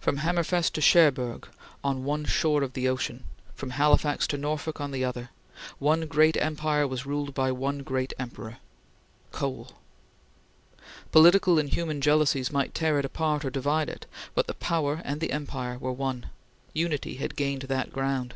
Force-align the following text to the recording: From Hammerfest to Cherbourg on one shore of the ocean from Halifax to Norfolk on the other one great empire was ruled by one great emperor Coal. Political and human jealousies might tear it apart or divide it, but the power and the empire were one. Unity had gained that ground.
From 0.00 0.16
Hammerfest 0.16 0.72
to 0.72 0.80
Cherbourg 0.80 1.46
on 1.84 2.02
one 2.02 2.24
shore 2.24 2.64
of 2.64 2.72
the 2.72 2.88
ocean 2.88 3.22
from 3.54 3.70
Halifax 3.70 4.26
to 4.26 4.36
Norfolk 4.36 4.80
on 4.80 4.90
the 4.90 5.04
other 5.04 5.30
one 5.78 6.08
great 6.08 6.36
empire 6.38 6.88
was 6.88 7.06
ruled 7.06 7.34
by 7.34 7.52
one 7.52 7.84
great 7.84 8.12
emperor 8.18 8.56
Coal. 9.30 9.70
Political 11.12 11.60
and 11.60 11.68
human 11.68 12.00
jealousies 12.00 12.50
might 12.50 12.74
tear 12.74 12.98
it 12.98 13.04
apart 13.04 13.44
or 13.44 13.50
divide 13.50 13.88
it, 13.88 14.06
but 14.34 14.48
the 14.48 14.54
power 14.54 15.02
and 15.04 15.20
the 15.20 15.30
empire 15.30 15.78
were 15.78 15.92
one. 15.92 16.30
Unity 16.72 17.18
had 17.18 17.36
gained 17.36 17.62
that 17.62 17.92
ground. 17.92 18.34